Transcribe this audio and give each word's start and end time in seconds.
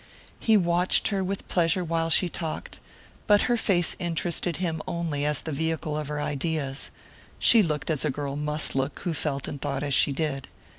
He 0.39 0.57
watched 0.57 1.09
her 1.09 1.23
with 1.23 1.47
pleasure 1.47 1.83
while 1.83 2.09
she 2.09 2.27
talked, 2.27 2.79
but 3.27 3.43
her 3.43 3.55
face 3.55 3.95
interested 3.99 4.57
him 4.57 4.81
only 4.87 5.25
as 5.27 5.41
the 5.41 5.51
vehicle 5.51 5.95
of 5.95 6.07
her 6.07 6.19
ideas 6.19 6.89
she 7.37 7.61
looked 7.61 7.91
as 7.91 8.03
a 8.03 8.09
girl 8.09 8.35
must 8.35 8.73
look 8.75 8.97
who 9.01 9.13
felt 9.13 9.47
and 9.47 9.61
thought 9.61 9.83
as 9.83 9.93
she 9.93 10.11
did. 10.11 10.47